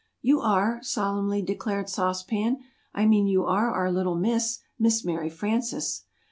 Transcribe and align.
"You 0.23 0.39
are!" 0.41 0.79
solemnly 0.81 1.43
declared 1.43 1.87
Sauce 1.87 2.23
Pan, 2.23 2.61
"I 2.91 3.05
mean 3.05 3.27
you 3.27 3.43
are 3.45 3.69
our 3.69 3.91
little 3.91 4.15
'Miss' 4.15 4.61
Miss 4.79 5.05
Mary 5.05 5.29
Frances." 5.29 6.05